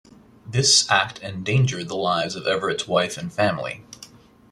This 0.47 0.89
act 0.89 1.19
endangered 1.19 1.87
the 1.87 1.95
lives 1.95 2.35
of 2.35 2.47
Everett's 2.47 2.87
wife 2.87 3.19
and 3.19 3.31
family. 3.31 3.85